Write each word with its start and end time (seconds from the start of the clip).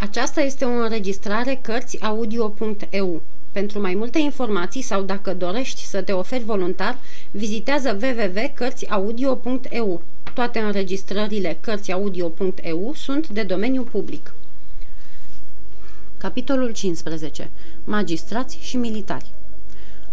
Aceasta 0.00 0.40
este 0.40 0.64
o 0.64 0.68
înregistrare 0.68 1.58
Cărțiaudio.eu. 1.62 3.22
Pentru 3.52 3.80
mai 3.80 3.94
multe 3.94 4.18
informații 4.18 4.82
sau 4.82 5.02
dacă 5.02 5.34
dorești 5.34 5.84
să 5.84 6.02
te 6.02 6.12
oferi 6.12 6.44
voluntar, 6.44 6.98
vizitează 7.30 7.98
www.cărțiaudio.eu. 8.02 10.02
Toate 10.34 10.58
înregistrările 10.58 11.58
Cărțiaudio.eu 11.60 12.92
sunt 12.94 13.28
de 13.28 13.42
domeniu 13.42 13.82
public. 13.82 14.34
Capitolul 16.18 16.72
15. 16.72 17.50
Magistrați 17.84 18.58
și 18.60 18.76
militari 18.76 19.32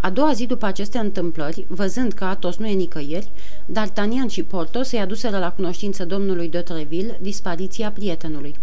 a 0.06 0.10
doua 0.10 0.34
zi 0.34 0.46
după 0.46 0.66
aceste 0.66 0.98
întâmplări, 0.98 1.66
văzând 1.68 2.14
că 2.14 2.24
Atos 2.24 2.56
nu 2.56 2.68
e 2.68 2.74
nicăieri, 2.74 3.30
D'Artagnan 3.72 4.30
și 4.30 4.44
Portos 4.44 4.92
îi 4.92 5.00
aduseră 5.00 5.38
la 5.38 5.52
cunoștință 5.52 6.06
domnului 6.06 6.50
de 6.50 6.62
Treville 6.62 7.18
dispariția 7.22 7.92
prietenului. 7.92 8.56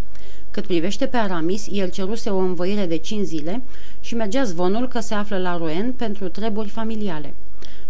Cât 0.53 0.67
privește 0.67 1.07
pe 1.07 1.17
Aramis, 1.17 1.67
el 1.73 1.91
ceruse 1.91 2.31
o 2.31 2.37
învoire 2.37 2.87
de 2.87 2.97
cinci 2.97 3.27
zile 3.27 3.63
și 4.01 4.15
mergea 4.15 4.45
zvonul 4.45 4.89
că 4.89 5.01
se 5.01 5.15
află 5.15 5.39
la 5.39 5.57
Rouen 5.57 5.93
pentru 5.93 6.29
treburi 6.29 6.69
familiale. 6.69 7.35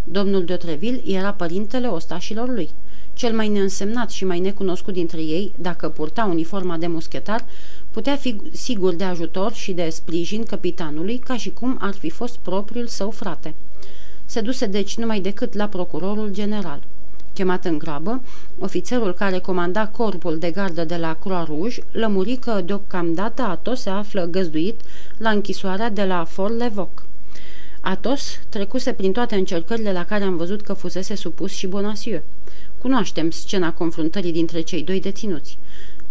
Domnul 0.05 0.45
de 0.45 0.57
Treville 0.57 1.03
era 1.07 1.33
părintele 1.33 1.87
ostașilor 1.87 2.49
lui. 2.49 2.71
Cel 3.15 3.35
mai 3.35 3.49
neînsemnat 3.49 4.11
și 4.11 4.25
mai 4.25 4.41
necunoscut 4.41 4.95
dintre 4.95 5.21
ei, 5.21 5.53
dacă 5.57 5.89
purta 5.89 6.25
uniforma 6.25 6.77
de 6.77 6.87
muschetar, 6.87 7.45
putea 7.91 8.17
fi 8.17 8.41
sigur 8.51 8.95
de 8.95 9.05
ajutor 9.05 9.53
și 9.53 9.73
de 9.73 9.89
sprijin 9.89 10.43
capitanului, 10.43 11.19
ca 11.19 11.37
și 11.37 11.51
cum 11.51 11.77
ar 11.81 11.95
fi 11.95 12.11
fost 12.11 12.37
propriul 12.37 12.87
său 12.87 13.11
frate. 13.11 13.55
Se 14.25 14.41
duse 14.41 14.67
deci 14.67 14.97
numai 14.97 15.21
decât 15.21 15.55
la 15.55 15.67
procurorul 15.67 16.29
general. 16.33 16.83
Chemat 17.35 17.65
în 17.65 17.79
grabă, 17.79 18.23
ofițerul 18.59 19.13
care 19.13 19.39
comanda 19.39 19.87
corpul 19.87 20.39
de 20.39 20.51
gardă 20.51 20.85
de 20.85 20.97
la 20.97 21.15
Croix 21.15 21.47
Rouge 21.47 21.83
lămuri 21.91 22.37
că 22.37 22.63
deocamdată 22.65 23.43
Atos 23.43 23.81
se 23.81 23.91
află 23.91 24.25
găzduit 24.25 24.81
la 25.17 25.31
închisoarea 25.31 25.91
de 25.91 26.05
la 26.05 26.25
Fort 26.25 26.59
Levoc. 26.59 27.03
Atos 27.81 28.39
trecuse 28.49 28.93
prin 28.93 29.13
toate 29.13 29.35
încercările 29.35 29.93
la 29.93 30.05
care 30.05 30.25
am 30.25 30.37
văzut 30.37 30.63
că 30.63 30.73
fusese 30.73 31.15
supus 31.15 31.53
și 31.53 31.67
Bonacieux. 31.67 32.23
Cunoaștem 32.79 33.31
scena 33.31 33.73
confruntării 33.73 34.33
dintre 34.33 34.61
cei 34.61 34.83
doi 34.83 35.01
deținuți. 35.01 35.59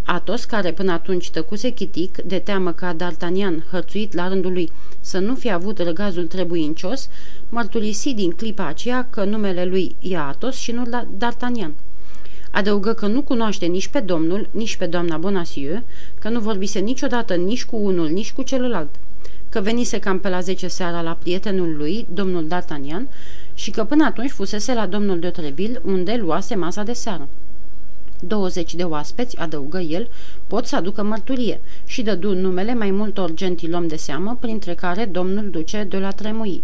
Atos, 0.04 0.44
care 0.44 0.72
până 0.72 0.92
atunci 0.92 1.30
tăcuse 1.30 1.70
chitic, 1.70 2.22
de 2.22 2.38
teamă 2.38 2.72
ca 2.72 2.96
D'Artagnan, 2.96 3.68
hărțuit 3.70 4.14
la 4.14 4.28
rândul 4.28 4.52
lui, 4.52 4.72
să 5.00 5.18
nu 5.18 5.34
fi 5.34 5.50
avut 5.50 5.78
răgazul 5.78 6.26
trebuincios, 6.26 7.08
mărturisi 7.48 8.14
din 8.14 8.30
clipa 8.30 8.66
aceea 8.66 9.06
că 9.10 9.24
numele 9.24 9.64
lui 9.64 9.96
e 10.00 10.18
Atos 10.18 10.56
și 10.56 10.72
nu 10.72 11.06
D'Artagnan. 11.18 11.70
Adăugă 12.50 12.92
că 12.92 13.06
nu 13.06 13.22
cunoaște 13.22 13.66
nici 13.66 13.88
pe 13.88 14.00
domnul, 14.00 14.48
nici 14.50 14.76
pe 14.76 14.86
doamna 14.86 15.16
Bonacieux, 15.16 15.82
că 16.18 16.28
nu 16.28 16.40
vorbise 16.40 16.78
niciodată 16.78 17.34
nici 17.34 17.64
cu 17.64 17.76
unul, 17.76 18.08
nici 18.08 18.32
cu 18.32 18.42
celălalt, 18.42 18.88
că 19.48 19.60
venise 19.60 19.98
cam 19.98 20.18
pe 20.18 20.28
la 20.28 20.40
10 20.40 20.68
seara 20.68 21.00
la 21.00 21.18
prietenul 21.22 21.76
lui, 21.76 22.06
domnul 22.12 22.46
D'Artagnan, 22.46 23.02
și 23.54 23.70
că 23.70 23.84
până 23.84 24.04
atunci 24.04 24.30
fusese 24.30 24.74
la 24.74 24.86
domnul 24.86 25.18
de 25.18 25.30
Treville, 25.30 25.80
unde 25.84 26.16
luase 26.20 26.54
masa 26.54 26.82
de 26.82 26.92
seară. 26.92 27.28
20 28.26 28.74
de 28.74 28.82
oaspeți, 28.82 29.36
adăugă 29.36 29.78
el, 29.78 30.08
pot 30.46 30.66
să 30.66 30.76
aducă 30.76 31.02
mărturie 31.02 31.60
și 31.84 32.02
dădu 32.02 32.34
numele 32.34 32.74
mai 32.74 32.90
multor 32.90 33.34
gentilom 33.34 33.86
de 33.86 33.96
seamă, 33.96 34.36
printre 34.40 34.74
care 34.74 35.04
domnul 35.04 35.50
duce 35.50 35.86
de 35.88 35.98
la 35.98 36.10
Tremui. 36.10 36.62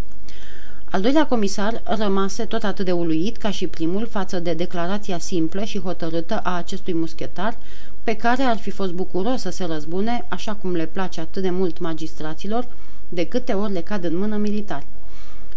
Al 0.91 1.01
doilea 1.01 1.27
comisar 1.27 1.83
rămase 1.85 2.45
tot 2.45 2.63
atât 2.63 2.85
de 2.85 2.93
uluit 2.93 3.37
ca 3.37 3.51
și 3.51 3.67
primul 3.67 4.07
față 4.07 4.39
de 4.39 4.53
declarația 4.53 5.19
simplă 5.19 5.65
și 5.65 5.81
hotărâtă 5.81 6.41
a 6.43 6.57
acestui 6.57 6.95
muschetar, 6.95 7.57
pe 8.05 8.15
care 8.15 8.43
ar 8.43 8.57
fi 8.57 8.71
fost 8.71 8.93
bucuros 8.93 9.41
să 9.41 9.51
se 9.51 9.65
răzbune, 9.65 10.25
așa 10.29 10.55
cum 10.55 10.75
le 10.75 10.87
place 10.87 11.21
atât 11.21 11.43
de 11.43 11.51
mult 11.51 11.79
magistraților, 11.79 12.67
de 13.09 13.27
câte 13.27 13.53
ori 13.53 13.73
le 13.73 13.81
cad 13.81 14.05
în 14.05 14.19
mână 14.19 14.37
militar. 14.37 14.85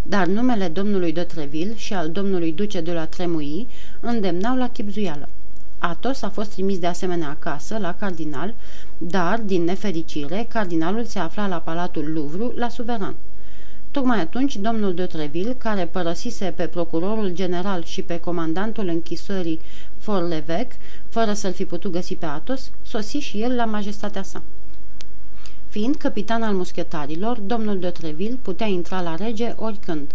Dar 0.03 0.27
numele 0.27 0.67
domnului 0.67 1.11
de 1.11 1.21
Treville 1.21 1.76
și 1.76 1.93
al 1.93 2.09
domnului 2.09 2.52
duce 2.52 2.81
de 2.81 2.92
la 2.92 3.05
Tremui 3.05 3.67
îndemnau 3.99 4.58
la 4.58 4.70
chipzuială. 4.70 5.30
Atos 5.83 6.21
a 6.21 6.30
fost 6.30 6.52
trimis 6.52 6.80
de 6.80 6.87
asemenea 6.87 7.30
acasă, 7.30 7.77
la 7.77 7.95
cardinal, 7.95 8.53
dar, 8.97 9.39
din 9.39 9.64
nefericire, 9.64 10.45
cardinalul 10.49 11.05
se 11.05 11.19
afla 11.19 11.47
la 11.47 11.58
Palatul 11.58 12.11
Louvre, 12.14 12.52
la 12.55 12.69
suveran. 12.69 13.15
Tocmai 13.91 14.20
atunci, 14.20 14.55
domnul 14.55 14.93
de 14.93 15.05
Treville, 15.05 15.53
care 15.53 15.86
părăsise 15.86 16.53
pe 16.55 16.67
procurorul 16.67 17.30
general 17.33 17.83
și 17.83 18.02
pe 18.02 18.20
comandantul 18.20 18.87
închisorii 18.87 19.59
Forlevec, 19.97 20.71
fără 21.09 21.33
să-l 21.33 21.53
fi 21.53 21.65
putut 21.65 21.91
găsi 21.91 22.15
pe 22.15 22.25
Atos, 22.25 22.71
sosi 22.81 23.17
și 23.17 23.41
el 23.41 23.55
la 23.55 23.65
majestatea 23.65 24.23
sa. 24.23 24.41
Fiind 25.67 25.95
capitan 25.95 26.43
al 26.43 26.53
muschetarilor, 26.53 27.39
domnul 27.39 27.80
de 27.80 27.89
Treville 27.89 28.39
putea 28.41 28.67
intra 28.67 29.02
la 29.02 29.15
rege 29.15 29.53
oricând. 29.55 30.11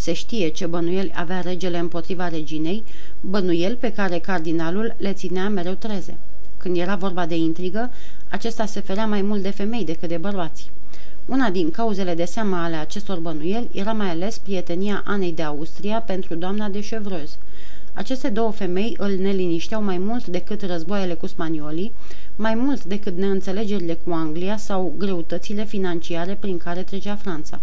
Se 0.00 0.12
știe 0.12 0.48
ce 0.48 0.66
bănuieli 0.66 1.12
avea 1.14 1.40
regele 1.40 1.78
împotriva 1.78 2.28
reginei, 2.28 2.84
bănuiel 3.20 3.76
pe 3.76 3.92
care 3.92 4.18
cardinalul 4.18 4.94
le 4.98 5.12
ținea 5.12 5.48
mereu 5.48 5.72
treze. 5.72 6.16
Când 6.56 6.76
era 6.76 6.96
vorba 6.96 7.26
de 7.26 7.36
intrigă, 7.36 7.90
acesta 8.28 8.66
se 8.66 8.80
ferea 8.80 9.06
mai 9.06 9.22
mult 9.22 9.42
de 9.42 9.50
femei 9.50 9.84
decât 9.84 10.08
de 10.08 10.16
bărbați. 10.16 10.70
Una 11.26 11.50
din 11.50 11.70
cauzele 11.70 12.14
de 12.14 12.24
seamă 12.24 12.56
ale 12.56 12.76
acestor 12.76 13.18
bănuieli 13.18 13.68
era 13.72 13.92
mai 13.92 14.10
ales 14.10 14.38
prietenia 14.38 15.02
Anei 15.06 15.32
de 15.32 15.42
Austria 15.42 16.00
pentru 16.00 16.34
doamna 16.34 16.68
de 16.68 16.80
Chevreuse. 16.80 17.36
Aceste 17.92 18.28
două 18.28 18.50
femei 18.50 18.94
îl 18.98 19.10
nelinișteau 19.10 19.82
mai 19.82 19.98
mult 19.98 20.26
decât 20.26 20.62
războaiele 20.62 21.14
cu 21.14 21.26
spaniolii, 21.26 21.92
mai 22.36 22.54
mult 22.54 22.84
decât 22.84 23.16
neînțelegerile 23.16 23.98
cu 24.04 24.10
Anglia 24.10 24.56
sau 24.56 24.94
greutățile 24.98 25.64
financiare 25.64 26.36
prin 26.40 26.58
care 26.58 26.82
trecea 26.82 27.16
Franța. 27.16 27.60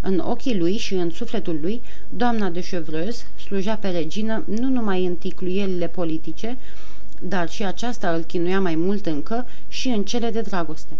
În 0.00 0.18
ochii 0.18 0.58
lui 0.58 0.76
și 0.76 0.94
în 0.94 1.10
sufletul 1.10 1.58
lui, 1.60 1.80
doamna 2.08 2.48
de 2.48 2.60
Chevreuse 2.60 3.24
slujea 3.46 3.76
pe 3.76 3.88
regină 3.88 4.44
nu 4.46 4.68
numai 4.68 5.04
în 5.04 5.16
ticluielile 5.16 5.86
politice, 5.86 6.56
dar 7.22 7.48
și 7.48 7.64
aceasta 7.64 8.10
îl 8.10 8.22
chinuia 8.22 8.60
mai 8.60 8.74
mult 8.74 9.06
încă 9.06 9.46
și 9.68 9.88
în 9.88 10.04
cele 10.04 10.30
de 10.30 10.40
dragoste. 10.40 10.92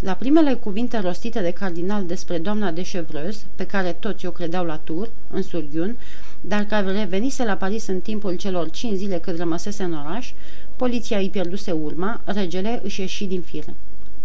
La 0.00 0.12
primele 0.12 0.54
cuvinte 0.54 0.98
rostite 0.98 1.40
de 1.40 1.50
cardinal 1.50 2.04
despre 2.06 2.38
doamna 2.38 2.70
de 2.70 2.82
Chevreuse, 2.82 3.44
pe 3.54 3.66
care 3.66 3.92
toți 3.92 4.26
o 4.26 4.30
credeau 4.30 4.64
la 4.64 4.76
tur, 4.76 5.10
în 5.30 5.42
Surghiun, 5.42 5.96
dar 6.40 6.64
care 6.64 6.92
revenise 6.92 7.44
la 7.44 7.54
Paris 7.54 7.86
în 7.86 8.00
timpul 8.00 8.36
celor 8.36 8.70
cinci 8.70 8.96
zile 8.96 9.18
cât 9.18 9.38
rămăsese 9.38 9.82
în 9.82 9.94
oraș, 9.94 10.32
poliția 10.76 11.18
îi 11.18 11.30
pierduse 11.30 11.70
urma, 11.72 12.20
regele 12.24 12.80
își 12.82 13.00
ieși 13.00 13.24
din 13.24 13.40
fire 13.40 13.74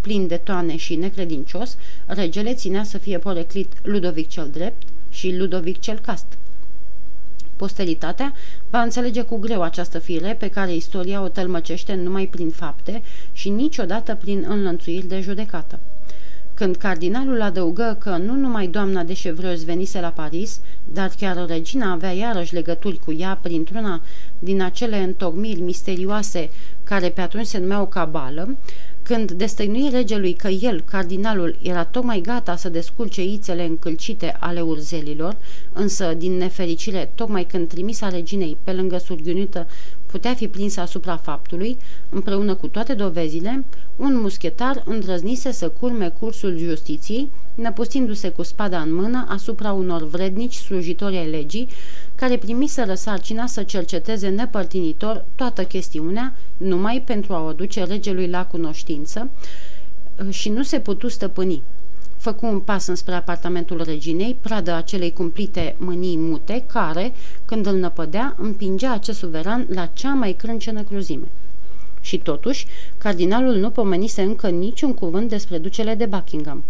plin 0.06 0.28
de 0.28 0.38
toane 0.38 0.76
și 0.76 0.96
necredincios, 0.96 1.78
regele 2.06 2.54
ținea 2.54 2.84
să 2.84 2.98
fie 2.98 3.18
poreclit 3.18 3.72
Ludovic 3.84 4.28
cel 4.28 4.50
Drept 4.52 4.82
și 5.10 5.36
Ludovic 5.38 5.80
cel 5.80 6.00
Cast. 6.00 6.26
Posteritatea 7.56 8.34
va 8.70 8.82
înțelege 8.82 9.22
cu 9.22 9.38
greu 9.38 9.62
această 9.62 10.00
fire 10.00 10.36
pe 10.40 10.50
care 10.50 10.76
istoria 10.76 11.22
o 11.22 11.28
tălmăcește 11.28 11.94
numai 11.94 12.26
prin 12.26 12.50
fapte 12.50 13.02
și 13.34 13.50
niciodată 13.50 14.16
prin 14.16 14.46
înlănțuiri 14.48 15.08
de 15.08 15.22
judecată. 15.22 15.80
Când 16.54 16.76
cardinalul 16.76 17.42
adăugă 17.42 17.98
că 18.00 18.10
nu 18.10 18.34
numai 18.34 18.68
doamna 18.68 19.04
de 19.04 19.14
Chevreuse 19.14 19.66
venise 19.66 20.00
la 20.00 20.10
Paris, 20.10 20.60
dar 20.94 21.12
chiar 21.20 21.46
regina 21.48 21.92
avea 21.92 22.12
iarăși 22.12 22.54
legături 22.54 23.00
cu 23.00 23.14
ea 23.14 23.40
printr-una 23.42 24.02
din 24.40 24.62
acele 24.62 24.98
întocmiri 24.98 25.60
misterioase 25.60 26.50
care 26.84 27.10
pe 27.10 27.22
atunci 27.22 27.46
se 27.46 27.58
numeau 27.58 27.88
cabală, 27.88 28.56
când 29.06 29.32
destăinui 29.32 29.90
regelui 29.90 30.34
că 30.34 30.48
el, 30.48 30.82
cardinalul, 30.82 31.58
era 31.62 31.84
tocmai 31.84 32.22
gata 32.22 32.56
să 32.56 32.70
descurce 32.70 33.24
ițele 33.24 33.66
încălcite 33.66 34.36
ale 34.40 34.62
urzelilor, 34.62 35.36
însă, 35.74 36.14
din 36.14 36.38
nefericire, 36.38 37.12
tocmai 37.16 37.44
când 37.44 37.68
trimisa 37.68 38.10
reginei 38.10 38.58
pe 38.64 38.72
lângă 38.72 38.98
surghiunită 38.98 39.68
putea 40.16 40.34
fi 40.34 40.48
prinsă 40.48 40.82
asupra 40.82 41.18
faptului, 41.18 41.78
împreună 42.10 42.54
cu 42.56 42.68
toate 42.68 42.94
dovezile, 42.94 43.64
un 43.96 44.20
muschetar 44.20 44.84
îndrăznise 44.86 45.52
să 45.52 45.70
curme 45.70 46.10
cursul 46.20 46.58
justiției, 46.58 47.30
năpustindu-se 47.56 48.30
cu 48.30 48.44
spada 48.44 48.80
în 48.80 48.94
mână 48.94 49.26
asupra 49.30 49.72
unor 49.72 50.08
vrednici 50.08 50.56
slujitori 50.56 51.18
ai 51.18 51.30
legii, 51.30 51.68
care 52.16 52.38
primiseră 52.38 52.94
sarcina 52.94 53.48
să 53.48 53.64
cerceteze 53.64 54.28
nepărtinitor 54.28 55.26
toată 55.36 55.64
chestiunea, 55.64 56.34
numai 56.58 57.02
pentru 57.06 57.34
a 57.34 57.46
o 57.46 57.52
duce 57.52 57.84
regelui 57.84 58.28
la 58.28 58.46
cunoștință 58.46 59.30
și 60.30 60.50
nu 60.50 60.64
se 60.64 60.80
putu 60.80 61.08
stăpâni. 61.08 61.62
Făcu 62.26 62.46
un 62.46 62.60
pas 62.60 62.88
înspre 62.88 63.14
apartamentul 63.14 63.82
reginei, 63.84 64.38
pradă 64.42 64.74
acelei 64.74 65.14
cumplite 65.14 65.76
mânii 65.78 66.18
mute, 66.18 66.64
care, 66.68 67.14
când 67.46 67.66
îl 67.66 67.76
năpădea, 67.76 68.36
împingea 68.38 68.92
acest 68.92 69.18
suveran 69.18 69.68
la 69.70 69.86
cea 69.86 70.14
mai 70.14 70.34
crâncenă 70.34 70.82
cruzime. 70.82 71.28
Și 72.02 72.18
totuși, 72.18 72.66
cardinalul 72.98 73.56
nu 73.56 73.70
pomenise 73.70 74.22
încă 74.22 74.50
niciun 74.50 74.94
cuvânt 74.94 75.30
despre 75.30 75.58
ducele 75.58 75.96
de 75.96 76.06
Buckingham. 76.06 76.64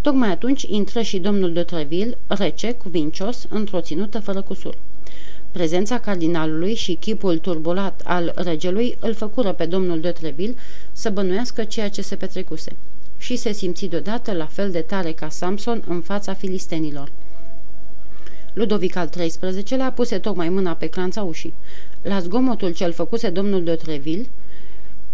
Tocmai 0.00 0.30
atunci 0.30 0.62
intră 0.62 1.02
și 1.02 1.18
domnul 1.18 1.52
de 1.52 1.62
Treville, 1.62 2.18
rece, 2.26 2.72
cuvincios, 2.72 3.46
într-o 3.48 3.80
ținută 3.80 4.20
fără 4.20 4.42
cusur. 4.42 4.78
Prezența 5.50 5.98
cardinalului 5.98 6.74
și 6.74 6.94
chipul 6.94 7.38
turbulat 7.38 8.00
al 8.04 8.32
regelui 8.36 8.96
îl 9.00 9.14
făcură 9.14 9.52
pe 9.52 9.66
domnul 9.66 10.00
de 10.00 10.10
Treville 10.10 10.54
să 10.92 11.10
bănuiască 11.10 11.64
ceea 11.64 11.88
ce 11.90 12.02
se 12.02 12.16
petrecuse 12.16 12.76
și 13.24 13.36
se 13.36 13.52
simți 13.52 13.86
deodată 13.86 14.32
la 14.32 14.46
fel 14.46 14.70
de 14.70 14.80
tare 14.80 15.12
ca 15.12 15.28
Samson 15.28 15.82
în 15.88 16.00
fața 16.00 16.34
filistenilor. 16.34 17.12
Ludovic 18.52 18.96
al 18.96 19.08
XIII-lea 19.08 19.92
puse 19.92 20.18
tocmai 20.18 20.48
mâna 20.48 20.74
pe 20.74 20.86
clanța 20.86 21.22
ușii. 21.22 21.52
La 22.02 22.20
zgomotul 22.20 22.72
ce-l 22.72 22.92
făcuse 22.92 23.30
domnul 23.30 23.64
de 23.64 23.74
Treville, 23.74 24.26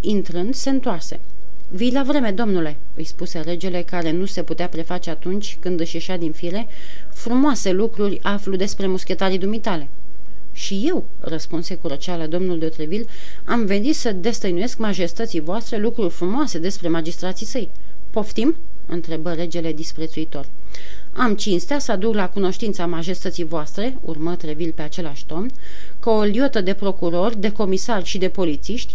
intrând, 0.00 0.54
se 0.54 0.70
întoarse. 0.70 1.20
Vii 1.68 1.92
la 1.92 2.02
vreme, 2.02 2.30
domnule," 2.30 2.76
îi 2.94 3.04
spuse 3.04 3.40
regele, 3.40 3.82
care 3.82 4.10
nu 4.10 4.24
se 4.24 4.42
putea 4.42 4.68
preface 4.68 5.10
atunci 5.10 5.56
când 5.60 5.80
își 5.80 5.94
ieșea 5.94 6.18
din 6.18 6.32
fire, 6.32 6.66
frumoase 7.12 7.72
lucruri 7.72 8.18
aflu 8.22 8.56
despre 8.56 8.86
muschetarii 8.86 9.38
dumitale." 9.38 9.88
Și 10.52 10.84
eu," 10.86 11.04
răspunse 11.20 11.74
cu 11.74 11.88
răceală 11.88 12.26
domnul 12.26 12.58
de 12.58 12.68
Treville, 12.68 13.06
am 13.44 13.64
venit 13.64 13.96
să 13.96 14.12
destăinuiesc 14.12 14.78
majestății 14.78 15.40
voastre 15.40 15.78
lucruri 15.78 16.10
frumoase 16.10 16.58
despre 16.58 16.88
magistrații 16.88 17.46
săi." 17.46 17.68
Poftim?" 18.10 18.54
întrebă 18.86 19.32
regele 19.32 19.72
disprețuitor. 19.72 20.46
Am 21.12 21.34
cinstea 21.34 21.78
să 21.78 21.92
aduc 21.92 22.14
la 22.14 22.28
cunoștința 22.28 22.86
majestății 22.86 23.44
voastre, 23.44 23.98
urmă 24.00 24.36
Treville 24.36 24.72
pe 24.72 24.82
același 24.82 25.26
ton, 25.26 25.50
că 26.00 26.10
o 26.10 26.22
liotă 26.22 26.60
de 26.60 26.74
procurori, 26.74 27.40
de 27.40 27.52
comisari 27.52 28.04
și 28.04 28.18
de 28.18 28.28
polițiști, 28.28 28.94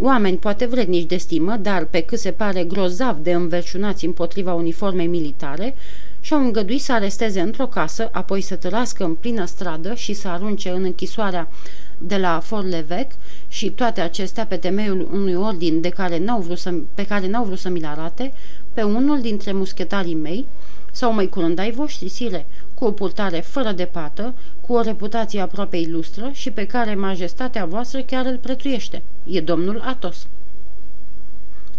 oameni 0.00 0.36
poate 0.36 0.66
vrednici 0.66 1.08
de 1.08 1.16
stimă, 1.16 1.56
dar 1.56 1.84
pe 1.84 2.00
cât 2.00 2.18
se 2.18 2.30
pare 2.30 2.64
grozav 2.64 3.16
de 3.16 3.32
înverșunați 3.32 4.04
împotriva 4.04 4.54
uniformei 4.54 5.06
militare, 5.06 5.74
și-au 6.20 6.40
îngăduit 6.40 6.82
să 6.82 6.92
aresteze 6.92 7.40
într-o 7.40 7.66
casă, 7.66 8.08
apoi 8.12 8.40
să 8.40 8.56
tărască 8.56 9.04
în 9.04 9.14
plină 9.14 9.44
stradă 9.44 9.94
și 9.94 10.12
să 10.12 10.28
arunce 10.28 10.70
în 10.70 10.82
închisoarea 10.82 11.48
de 11.98 12.16
la 12.16 12.40
Fort 12.40 12.66
Levec 12.66 13.12
și 13.48 13.70
toate 13.70 14.00
acestea 14.00 14.46
pe 14.46 14.56
temeiul 14.56 15.08
unui 15.12 15.34
ordin 15.34 15.80
de 15.80 15.88
care 15.88 16.18
n-au 16.18 16.40
vrut 16.40 16.58
să, 16.58 16.74
pe 16.94 17.06
care 17.06 17.28
n-au 17.28 17.44
vrut 17.44 17.58
să 17.58 17.68
mi-l 17.68 17.84
arate, 17.84 18.32
pe 18.72 18.82
unul 18.82 19.20
dintre 19.20 19.52
muschetarii 19.52 20.14
mei, 20.14 20.46
sau 20.92 21.12
mai 21.12 21.28
curând 21.28 21.58
ai 21.58 21.70
voștri, 21.70 22.08
sire, 22.08 22.46
cu 22.74 22.84
o 22.84 22.90
purtare 22.90 23.40
fără 23.40 23.72
de 23.72 23.84
pată, 23.84 24.34
cu 24.60 24.72
o 24.72 24.80
reputație 24.80 25.40
aproape 25.40 25.76
ilustră 25.76 26.30
și 26.32 26.50
pe 26.50 26.66
care 26.66 26.94
majestatea 26.94 27.64
voastră 27.64 28.00
chiar 28.00 28.26
îl 28.26 28.38
prețuiește. 28.38 29.02
E 29.24 29.40
domnul 29.40 29.80
Atos. 29.84 30.26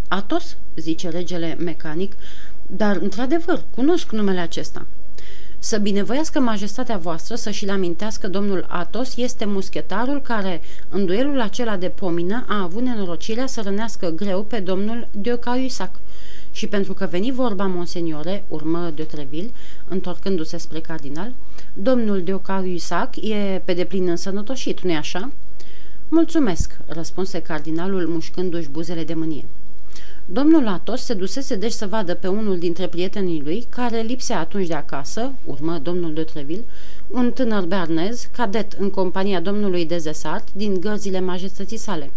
Atos? 0.07 0.57
zice 0.75 1.09
regele 1.09 1.55
mecanic, 1.59 2.13
dar, 2.67 2.95
într-adevăr, 2.95 3.63
cunosc 3.75 4.11
numele 4.11 4.39
acesta. 4.39 4.85
Să 5.65 5.77
binevoiască 5.77 6.39
majestatea 6.39 6.97
voastră 6.97 7.35
să 7.35 7.49
și-l 7.49 7.69
amintească 7.69 8.27
domnul 8.27 8.65
Atos 8.67 9.15
este 9.15 9.45
muschetarul 9.45 10.21
care, 10.21 10.61
în 10.89 11.05
duelul 11.05 11.41
acela 11.41 11.77
de 11.77 11.89
pomină, 11.89 12.45
a 12.47 12.61
avut 12.61 12.81
nenorocirea 12.81 13.47
să 13.47 13.61
rănească 13.61 14.09
greu 14.09 14.43
pe 14.43 14.59
domnul 14.59 15.07
Diocaiusac. 15.11 15.99
Și 16.51 16.67
pentru 16.67 16.93
că 16.93 17.05
veni 17.05 17.31
vorba, 17.31 17.65
monseniore, 17.65 18.43
urmă 18.47 18.91
de 18.95 19.03
Treville, 19.03 19.51
întorcându-se 19.87 20.57
spre 20.57 20.79
cardinal, 20.79 21.31
domnul 21.73 22.23
Diocaiusac 22.23 23.15
e 23.15 23.61
pe 23.65 23.73
deplin 23.73 24.07
însănătoșit, 24.07 24.81
nu-i 24.81 24.95
așa? 24.95 25.31
Mulțumesc, 26.07 26.77
răspunse 26.87 27.41
cardinalul 27.41 28.07
mușcându-și 28.07 28.69
buzele 28.69 29.03
de 29.03 29.13
mânie. 29.13 29.45
Domnul 30.27 30.67
Atos 30.67 31.01
se 31.01 31.13
dusese 31.13 31.55
deci 31.55 31.71
să 31.71 31.87
vadă 31.87 32.15
pe 32.15 32.27
unul 32.27 32.57
dintre 32.57 32.87
prietenii 32.87 33.41
lui, 33.43 33.65
care 33.69 33.99
lipsea 33.99 34.39
atunci 34.39 34.67
de 34.67 34.73
acasă, 34.73 35.31
urmă 35.43 35.79
domnul 35.83 36.13
de 36.13 36.23
Treville, 36.23 36.63
un 37.07 37.31
tânăr 37.31 37.65
bernez, 37.65 38.27
cadet 38.31 38.73
în 38.73 38.89
compania 38.89 39.39
domnului 39.39 39.85
de 39.85 39.97
Zesart, 39.97 40.47
din 40.53 40.79
gărzile 40.79 41.19
majestății 41.19 41.77
sale. 41.77 42.11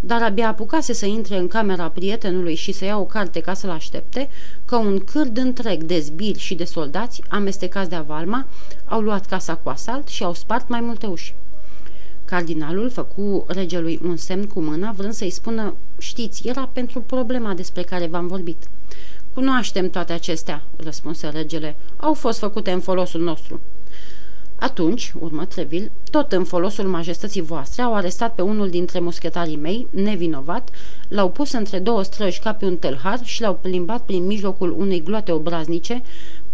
Dar 0.00 0.22
abia 0.22 0.48
apucase 0.48 0.92
să 0.92 1.06
intre 1.06 1.36
în 1.36 1.48
camera 1.48 1.88
prietenului 1.88 2.54
și 2.54 2.72
să 2.72 2.84
ia 2.84 2.98
o 2.98 3.04
carte 3.04 3.40
ca 3.40 3.54
să-l 3.54 3.70
aștepte, 3.70 4.28
că 4.64 4.76
un 4.76 4.98
cârd 4.98 5.36
întreg 5.36 5.82
de 5.82 5.98
zbiri 5.98 6.38
și 6.38 6.54
de 6.54 6.64
soldați, 6.64 7.22
amestecați 7.28 7.88
de 7.88 7.96
avalma, 7.96 8.46
au 8.84 9.00
luat 9.00 9.26
casa 9.26 9.54
cu 9.54 9.68
asalt 9.68 10.08
și 10.08 10.24
au 10.24 10.34
spart 10.34 10.68
mai 10.68 10.80
multe 10.80 11.06
uși. 11.06 11.34
Cardinalul 12.26 12.90
făcu 12.90 13.44
regelui 13.48 14.00
un 14.04 14.16
semn 14.16 14.46
cu 14.46 14.60
mâna, 14.60 14.92
vrând 14.96 15.12
să-i 15.12 15.30
spună, 15.30 15.74
știți, 15.98 16.48
era 16.48 16.70
pentru 16.72 17.00
problema 17.00 17.54
despre 17.54 17.82
care 17.82 18.06
v-am 18.06 18.26
vorbit. 18.26 18.68
Cunoaștem 19.34 19.90
toate 19.90 20.12
acestea, 20.12 20.62
răspunse 20.76 21.28
regele, 21.28 21.76
au 21.96 22.14
fost 22.14 22.38
făcute 22.38 22.70
în 22.70 22.80
folosul 22.80 23.20
nostru. 23.20 23.60
Atunci, 24.58 25.12
urmă 25.18 25.44
Treville, 25.44 25.90
tot 26.10 26.32
în 26.32 26.44
folosul 26.44 26.88
majestății 26.88 27.40
voastre, 27.40 27.82
au 27.82 27.94
arestat 27.94 28.34
pe 28.34 28.42
unul 28.42 28.70
dintre 28.70 28.98
muschetarii 28.98 29.56
mei, 29.56 29.86
nevinovat, 29.90 30.70
l-au 31.08 31.30
pus 31.30 31.52
între 31.52 31.78
două 31.78 32.02
străji 32.02 32.40
ca 32.40 32.52
pe 32.52 32.64
un 32.64 32.76
tâlhar 32.76 33.20
și 33.24 33.40
l-au 33.40 33.58
plimbat 33.60 34.02
prin 34.02 34.26
mijlocul 34.26 34.74
unei 34.78 35.02
gloate 35.02 35.32
obraznice 35.32 36.02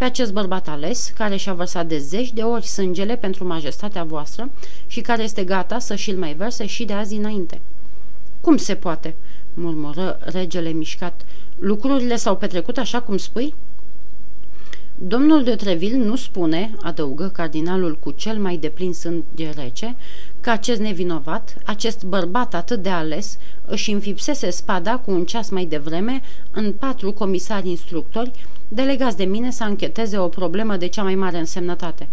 pe 0.02 0.08
acest 0.08 0.32
bărbat 0.32 0.69
ales, 0.69 1.12
care 1.14 1.37
și-a 1.37 1.54
vărsat 1.54 1.87
de 1.87 1.99
zeci 1.99 2.32
de 2.32 2.43
ori 2.43 2.66
sângele 2.66 3.16
pentru 3.16 3.46
majestatea 3.46 4.04
voastră 4.04 4.50
și 4.87 5.00
care 5.00 5.22
este 5.22 5.44
gata 5.44 5.78
să 5.78 5.94
și-l 5.94 6.16
mai 6.16 6.34
verse 6.34 6.66
și 6.66 6.84
de 6.84 6.93
azi 6.93 7.14
înainte. 7.14 7.60
Cum 8.40 8.56
se 8.56 8.75
poate?" 8.75 9.14
murmură 9.54 10.19
regele 10.20 10.70
mișcat. 10.70 11.25
Lucrurile 11.58 12.16
s-au 12.16 12.37
petrecut 12.37 12.78
așa 12.78 13.00
cum 13.00 13.16
spui?" 13.16 13.54
Domnul 14.94 15.44
de 15.44 15.54
Treville 15.54 16.04
nu 16.04 16.16
spune, 16.16 16.75
adăugă 16.81 17.28
cardinalul 17.28 17.99
cu 17.99 18.10
cel 18.10 18.38
mai 18.38 18.56
deplin 18.56 18.93
sânge 18.93 19.50
rece, 19.54 19.96
că 20.42 20.50
acest 20.50 20.80
nevinovat, 20.80 21.54
acest 21.64 22.04
bărbat 22.04 22.54
atât 22.54 22.82
de 22.82 22.88
ales, 22.88 23.38
își 23.64 23.90
înfipsese 23.90 24.50
spada 24.50 24.96
cu 24.96 25.10
un 25.10 25.24
ceas 25.24 25.48
mai 25.48 25.64
devreme 25.64 26.22
în 26.50 26.72
patru 26.72 27.12
comisari 27.12 27.68
instructori, 27.68 28.30
delegați 28.68 29.16
de 29.16 29.24
mine 29.24 29.50
să 29.50 29.62
ancheteze 29.64 30.18
o 30.18 30.28
problemă 30.28 30.76
de 30.76 30.86
cea 30.86 31.02
mai 31.02 31.14
mare 31.14 31.38
însemnătate. 31.38 32.08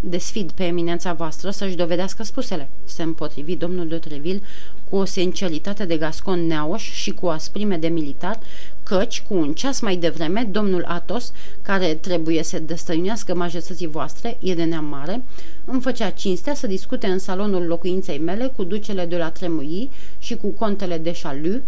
Desfid 0.00 0.50
pe 0.50 0.64
eminența 0.64 1.12
voastră 1.12 1.50
să-și 1.50 1.76
dovedească 1.76 2.22
spusele, 2.22 2.68
se 2.84 3.02
împotrivi 3.02 3.56
domnul 3.56 3.88
de 3.88 3.96
Treville 3.96 4.42
cu 4.88 4.96
o 4.96 5.04
sinceritate 5.04 5.84
de 5.84 5.96
gascon 5.96 6.46
neauș 6.46 6.92
și 6.92 7.10
cu 7.10 7.26
o 7.26 7.30
asprime 7.30 7.76
de 7.76 7.88
militar, 7.88 8.38
căci, 8.82 9.22
cu 9.28 9.34
un 9.34 9.52
ceas 9.52 9.80
mai 9.80 9.96
devreme, 9.96 10.48
domnul 10.50 10.84
Atos, 10.86 11.32
care 11.62 11.94
trebuie 11.94 12.42
să 12.42 12.58
destăinuiască 12.58 13.34
majestății 13.34 13.86
voastre, 13.86 14.36
e 14.40 14.54
de 14.54 14.64
neam 14.64 14.84
mare, 14.84 15.22
îmi 15.64 15.80
făcea 15.80 16.10
cinstea 16.10 16.54
să 16.54 16.66
discute 16.66 17.06
în 17.06 17.18
salonul 17.18 17.66
locuinței 17.66 18.18
mele 18.18 18.52
cu 18.56 18.64
ducele 18.64 19.06
de 19.06 19.16
la 19.16 19.30
Tremui 19.30 19.90
și 20.18 20.36
cu 20.36 20.48
contele 20.48 20.98
de 20.98 21.14
Chalut, 21.22 21.62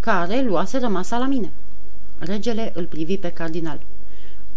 care 0.00 0.42
luase 0.42 0.78
rămasa 0.78 1.18
la 1.18 1.26
mine. 1.26 1.50
Regele 2.18 2.72
îl 2.74 2.84
privi 2.84 3.16
pe 3.16 3.28
cardinal. 3.28 3.80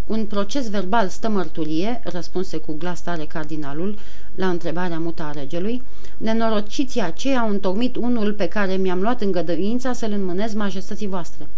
Un 0.06 0.26
proces 0.26 0.70
verbal 0.70 1.08
stă 1.08 1.28
mărturie, 1.28 2.00
răspunse 2.04 2.56
cu 2.56 2.72
glas 2.78 3.02
tare 3.02 3.24
cardinalul 3.24 3.98
la 4.34 4.48
întrebarea 4.48 4.98
mută 4.98 5.22
a 5.22 5.30
regelui, 5.30 5.82
nenorociții 6.16 7.00
aceia 7.00 7.38
au 7.38 7.48
întocmit 7.48 7.96
unul 7.96 8.32
pe 8.32 8.48
care 8.48 8.74
mi-am 8.74 9.00
luat 9.00 9.20
îngădăința 9.20 9.92
să-l 9.92 10.12
înmânez 10.12 10.54
majestății 10.54 11.06
voastre. 11.06 11.48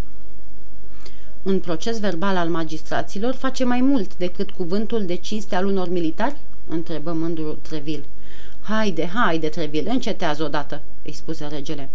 Un 1.44 1.60
proces 1.60 2.00
verbal 2.00 2.36
al 2.36 2.48
magistraților 2.48 3.34
face 3.34 3.64
mai 3.64 3.80
mult 3.80 4.16
decât 4.16 4.50
cuvântul 4.50 5.04
de 5.04 5.14
cinste 5.14 5.54
al 5.54 5.66
unor 5.66 5.88
militari? 5.88 6.36
întrebă 6.68 7.12
mândrul 7.12 7.58
Treville. 7.62 8.04
Haide, 8.60 9.06
haide, 9.06 9.48
Treville, 9.48 9.90
încetează 9.90 10.42
odată, 10.42 10.82
îi 11.02 11.12
spuse 11.12 11.46
regele. 11.46 11.88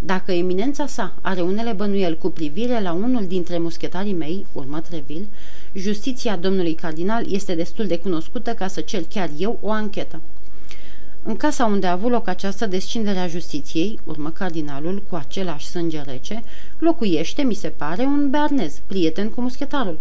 Dacă 0.00 0.32
eminența 0.32 0.86
sa 0.86 1.14
are 1.20 1.40
unele 1.40 1.72
bănuieli 1.72 2.18
cu 2.18 2.30
privire 2.30 2.80
la 2.80 2.92
unul 2.92 3.26
dintre 3.26 3.58
muschetarii 3.58 4.12
mei, 4.12 4.46
urmă 4.52 4.80
Treville, 4.80 5.26
justiția 5.72 6.36
domnului 6.36 6.74
cardinal 6.74 7.32
este 7.32 7.54
destul 7.54 7.86
de 7.86 7.98
cunoscută 7.98 8.54
ca 8.54 8.66
să 8.66 8.80
cer 8.80 9.02
chiar 9.08 9.30
eu 9.38 9.58
o 9.62 9.70
anchetă. 9.70 10.20
În 11.26 11.36
casa 11.36 11.64
unde 11.64 11.86
a 11.86 11.92
avut 11.92 12.10
loc 12.10 12.28
această 12.28 12.66
descindere 12.66 13.18
a 13.18 13.26
justiției, 13.26 13.98
urmă 14.04 14.30
cardinalul 14.30 15.02
cu 15.08 15.14
același 15.14 15.66
sânge 15.66 16.02
rece, 16.02 16.42
locuiește, 16.78 17.42
mi 17.42 17.54
se 17.54 17.68
pare, 17.68 18.02
un 18.02 18.30
bearnez, 18.30 18.80
prieten 18.86 19.30
cu 19.30 19.40
muschetarul. 19.40 19.98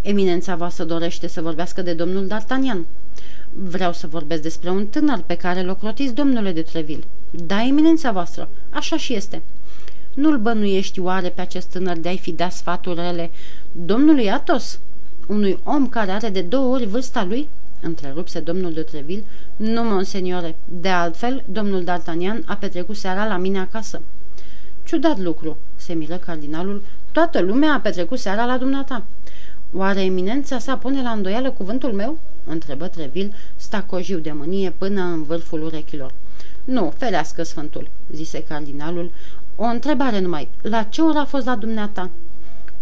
Eminența 0.00 0.56
voastră 0.56 0.84
dorește 0.84 1.26
să 1.26 1.42
vorbească 1.42 1.82
de 1.82 1.92
domnul 1.92 2.26
D'Artagnan. 2.26 2.86
Vreau 3.52 3.92
să 3.92 4.06
vorbesc 4.06 4.42
despre 4.42 4.70
un 4.70 4.86
tânăr 4.86 5.22
pe 5.26 5.34
care 5.34 5.62
l-o 5.62 5.74
crotiți, 5.74 6.14
domnule 6.14 6.52
de 6.52 6.62
Treville. 6.62 7.04
Da, 7.30 7.66
eminența 7.66 8.12
voastră, 8.12 8.48
așa 8.70 8.96
și 8.96 9.14
este. 9.14 9.42
Nu-l 10.14 10.38
bănuiești 10.38 11.00
oare 11.00 11.28
pe 11.28 11.40
acest 11.40 11.66
tânăr 11.66 11.96
de 11.96 12.08
a-i 12.08 12.18
fi 12.18 12.32
dat 12.32 12.52
sfaturi 12.52 13.00
rele 13.00 13.30
domnului 13.72 14.30
Atos, 14.30 14.78
unui 15.26 15.58
om 15.64 15.88
care 15.88 16.10
are 16.10 16.28
de 16.28 16.40
două 16.40 16.74
ori 16.74 16.86
vârsta 16.86 17.24
lui? 17.24 17.48
Întrerupse 17.82 18.40
domnul 18.40 18.72
de 18.72 18.82
Treville. 18.82 19.24
Nu, 19.56 19.82
monseniore. 19.82 20.56
De 20.64 20.88
altfel, 20.88 21.44
domnul 21.48 21.84
D'Artagnan 21.84 22.44
a 22.46 22.54
petrecut 22.54 22.96
seara 22.96 23.26
la 23.26 23.36
mine 23.36 23.58
acasă. 23.58 24.00
Ciudat 24.84 25.18
lucru, 25.18 25.56
se 25.76 25.92
miră 25.92 26.16
cardinalul. 26.16 26.82
Toată 27.12 27.40
lumea 27.40 27.72
a 27.72 27.80
petrecut 27.80 28.18
seara 28.18 28.44
la 28.44 28.58
dumneata. 28.58 29.04
Oare 29.72 30.02
eminența 30.02 30.58
sa 30.58 30.76
pune 30.76 31.02
la 31.02 31.10
îndoială 31.10 31.50
cuvântul 31.50 31.92
meu? 31.92 32.18
întrebă 32.44 32.86
Trevil, 32.86 33.34
stacojiu 33.56 34.18
de 34.18 34.32
mânie 34.32 34.70
până 34.78 35.02
în 35.02 35.22
vârful 35.22 35.62
urechilor. 35.62 36.12
Nu, 36.64 36.92
ferească 36.96 37.42
Sfântul, 37.42 37.88
zise 38.12 38.42
cardinalul. 38.42 39.10
O 39.56 39.64
întrebare 39.64 40.20
numai. 40.20 40.48
La 40.62 40.82
ce 40.82 41.00
oră 41.00 41.18
a 41.18 41.24
fost 41.24 41.46
la 41.46 41.56
dumneata? 41.56 42.10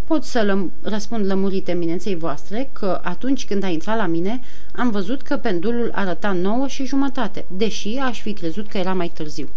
Pot 0.08 0.24
să 0.24 0.42
lăm- 0.44 0.72
răspund 0.82 1.26
lămurit 1.26 1.68
eminenței 1.68 2.14
voastre 2.14 2.70
că 2.72 3.00
atunci 3.02 3.46
când 3.46 3.62
a 3.62 3.68
intrat 3.68 3.96
la 3.96 4.06
mine 4.06 4.40
am 4.76 4.90
văzut 4.90 5.22
că 5.22 5.36
pendulul 5.36 5.90
arăta 5.94 6.32
nouă 6.32 6.66
și 6.66 6.86
jumătate, 6.86 7.44
deși 7.56 7.96
aș 7.96 8.20
fi 8.20 8.32
crezut 8.32 8.68
că 8.68 8.78
era 8.78 8.92
mai 8.92 9.08
târziu. 9.08 9.48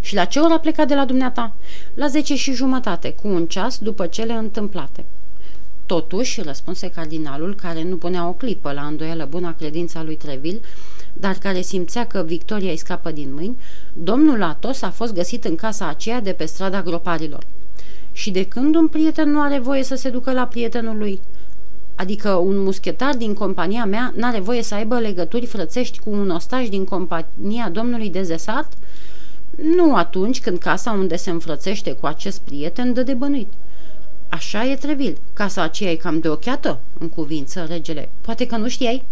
Și 0.00 0.14
la 0.14 0.24
ce 0.24 0.38
oră 0.38 0.52
a 0.52 0.58
plecat 0.58 0.88
de 0.88 0.94
la 0.94 1.04
dumneata? 1.04 1.52
La 1.94 2.06
zece 2.06 2.36
și 2.36 2.52
jumătate, 2.52 3.12
cu 3.12 3.28
un 3.28 3.46
ceas 3.46 3.78
după 3.78 4.06
cele 4.06 4.32
întâmplate. 4.32 5.04
Totuși, 5.86 6.40
răspunse 6.40 6.90
cardinalul, 6.90 7.54
care 7.54 7.82
nu 7.82 7.96
punea 7.96 8.28
o 8.28 8.32
clipă 8.32 8.72
la 8.72 8.82
îndoială 8.82 9.26
buna 9.30 9.54
credința 9.54 10.02
lui 10.02 10.16
Treville, 10.16 10.60
dar 11.12 11.34
care 11.34 11.60
simțea 11.60 12.06
că 12.06 12.22
victoria 12.26 12.70
îi 12.70 12.76
scapă 12.76 13.10
din 13.10 13.34
mâini, 13.34 13.56
domnul 13.92 14.42
Atos 14.42 14.82
a 14.82 14.90
fost 14.90 15.14
găsit 15.14 15.44
în 15.44 15.56
casa 15.56 15.88
aceea 15.88 16.20
de 16.20 16.32
pe 16.32 16.44
strada 16.44 16.82
groparilor. 16.82 17.44
Și 18.12 18.30
de 18.30 18.44
când 18.44 18.74
un 18.74 18.88
prieten 18.88 19.30
nu 19.30 19.40
are 19.40 19.58
voie 19.58 19.82
să 19.82 19.94
se 19.94 20.08
ducă 20.08 20.32
la 20.32 20.46
prietenul 20.46 20.98
lui? 20.98 21.20
Adică 21.94 22.30
un 22.30 22.62
muschetar 22.62 23.14
din 23.14 23.34
compania 23.34 23.84
mea 23.84 24.12
n-are 24.16 24.40
voie 24.40 24.62
să 24.62 24.74
aibă 24.74 24.98
legături 24.98 25.46
frățești 25.46 25.98
cu 25.98 26.10
un 26.10 26.30
ostaj 26.30 26.68
din 26.68 26.84
compania 26.84 27.68
domnului 27.72 28.10
Dezesart? 28.10 28.72
Nu 29.76 29.94
atunci 29.96 30.40
când 30.40 30.58
casa 30.58 30.90
unde 30.90 31.16
se 31.16 31.30
înfrățește 31.30 31.92
cu 31.92 32.06
acest 32.06 32.40
prieten 32.40 32.92
dă 32.92 33.02
de 33.02 33.14
bănuit. 33.14 33.48
Așa 34.28 34.64
e 34.66 34.74
Trevil. 34.74 35.18
Casa 35.32 35.62
aceea 35.62 35.90
e 35.90 35.94
cam 35.94 36.20
de 36.20 36.28
ochiată, 36.28 36.80
în 36.98 37.08
cuvință 37.08 37.66
regele. 37.68 38.08
Poate 38.20 38.46
că 38.46 38.56
nu 38.56 38.68
știai? 38.68 39.04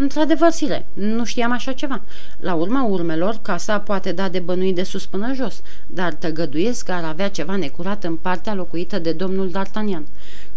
Într-adevăr, 0.00 0.50
Sire, 0.50 0.86
nu 0.92 1.24
știam 1.24 1.52
așa 1.52 1.72
ceva. 1.72 2.00
La 2.40 2.54
urma 2.54 2.82
urmelor, 2.82 3.38
casa 3.42 3.80
poate 3.80 4.12
da 4.12 4.28
de 4.28 4.38
bănui 4.38 4.72
de 4.72 4.82
sus 4.82 5.06
până 5.06 5.32
jos, 5.34 5.62
dar 5.86 6.12
tăgăduiesc 6.12 6.84
că 6.84 6.92
ar 6.92 7.04
avea 7.04 7.30
ceva 7.30 7.56
necurat 7.56 8.04
în 8.04 8.16
partea 8.16 8.54
locuită 8.54 8.98
de 8.98 9.12
domnul 9.12 9.50
D'Artagnan. 9.50 10.02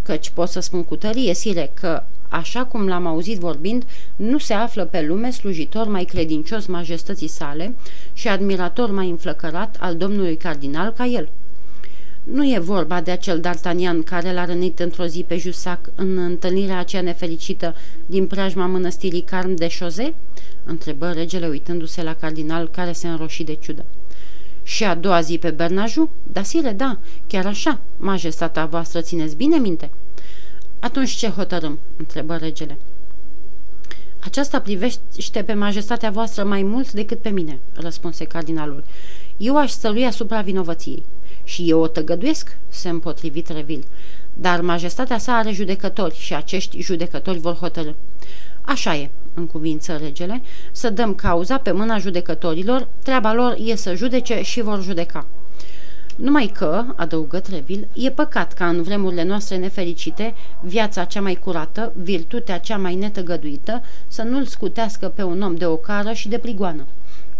Căci 0.03 0.29
pot 0.29 0.49
să 0.49 0.59
spun 0.59 0.83
cu 0.83 0.95
tărie, 0.95 1.33
Sire, 1.33 1.71
că, 1.73 2.03
așa 2.29 2.65
cum 2.65 2.87
l-am 2.87 3.05
auzit 3.05 3.39
vorbind, 3.39 3.83
nu 4.15 4.37
se 4.37 4.53
află 4.53 4.85
pe 4.85 5.01
lume 5.01 5.31
slujitor 5.31 5.87
mai 5.87 6.03
credincios 6.03 6.65
majestății 6.65 7.27
sale 7.27 7.75
și 8.13 8.27
admirator 8.27 8.91
mai 8.91 9.09
înflăcărat 9.09 9.77
al 9.79 9.95
domnului 9.95 10.37
cardinal 10.37 10.93
ca 10.97 11.05
el. 11.05 11.29
Nu 12.31 12.53
e 12.53 12.59
vorba 12.59 13.01
de 13.01 13.11
acel 13.11 13.41
D'Artagnan 13.41 14.03
care 14.05 14.33
l-a 14.33 14.45
rănit 14.45 14.79
într-o 14.79 15.05
zi 15.05 15.23
pe 15.27 15.37
Jusac 15.37 15.79
în 15.95 16.17
întâlnirea 16.17 16.79
aceea 16.79 17.01
nefericită 17.01 17.75
din 18.05 18.27
preajma 18.27 18.65
mănăstirii 18.65 19.21
Carm 19.21 19.55
de 19.55 19.67
Șoze? 19.67 20.13
întrebă 20.63 21.11
regele 21.11 21.47
uitându-se 21.47 22.03
la 22.03 22.13
cardinal 22.13 22.69
care 22.69 22.91
se 22.91 23.07
înroși 23.07 23.43
de 23.43 23.53
ciudă. 23.53 23.85
Și 24.63 24.83
a 24.83 24.95
doua 24.95 25.21
zi 25.21 25.37
pe 25.37 25.49
Bernaju? 25.49 26.09
Da, 26.31 26.43
sire, 26.43 26.71
da, 26.71 26.97
chiar 27.27 27.45
așa. 27.45 27.79
Majestatea 27.97 28.65
voastră 28.65 29.01
țineți 29.01 29.35
bine 29.35 29.57
minte? 29.57 29.89
Atunci 30.79 31.09
ce 31.09 31.27
hotărâm? 31.27 31.79
întrebă 31.97 32.35
regele. 32.35 32.77
Aceasta 34.19 34.61
privește 34.61 35.43
pe 35.45 35.53
majestatea 35.53 36.09
voastră 36.09 36.43
mai 36.43 36.63
mult 36.63 36.91
decât 36.91 37.19
pe 37.19 37.29
mine, 37.29 37.59
răspunse 37.73 38.25
cardinalul. 38.25 38.83
Eu 39.37 39.57
aș 39.57 39.71
stălui 39.71 40.05
asupra 40.05 40.41
vinovăției. 40.41 41.03
Și 41.43 41.69
eu 41.69 41.79
o 41.79 41.87
tăgăduiesc, 41.87 42.57
se 42.69 42.89
împotrivit 42.89 43.49
Revil. 43.49 43.85
Dar 44.33 44.61
majestatea 44.61 45.17
sa 45.17 45.33
are 45.33 45.51
judecători 45.51 46.15
și 46.15 46.35
acești 46.35 46.81
judecători 46.81 47.39
vor 47.39 47.53
hotărâ. 47.53 47.91
Așa 48.61 48.95
e, 48.95 49.09
în 49.33 49.47
cuvință 49.47 49.97
regele, 50.01 50.41
să 50.71 50.89
dăm 50.89 51.13
cauza 51.13 51.57
pe 51.57 51.71
mâna 51.71 51.97
judecătorilor, 51.97 52.87
treaba 53.03 53.33
lor 53.33 53.57
e 53.65 53.75
să 53.75 53.95
judece 53.95 54.41
și 54.41 54.61
vor 54.61 54.83
judeca. 54.83 55.25
Numai 56.15 56.45
că, 56.45 56.85
adăugă 56.95 57.39
Trevil, 57.39 57.87
e 57.93 58.09
păcat 58.09 58.53
ca 58.53 58.67
în 58.67 58.81
vremurile 58.81 59.23
noastre 59.23 59.57
nefericite, 59.57 60.33
viața 60.61 61.03
cea 61.03 61.21
mai 61.21 61.35
curată, 61.35 61.93
virtutea 61.95 62.59
cea 62.59 62.77
mai 62.77 62.95
netăgăduită, 62.95 63.83
să 64.07 64.21
nu-l 64.21 64.45
scutească 64.45 65.07
pe 65.07 65.23
un 65.23 65.41
om 65.41 65.55
de 65.55 65.65
ocară 65.65 66.11
și 66.11 66.27
de 66.27 66.37
prigoană 66.37 66.85